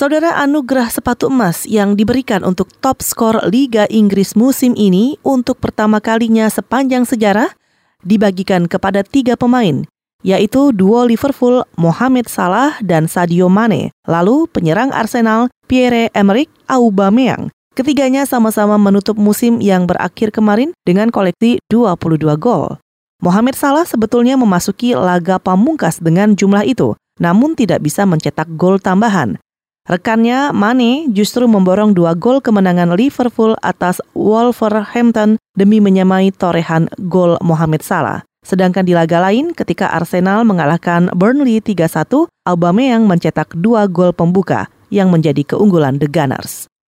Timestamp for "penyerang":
14.48-14.88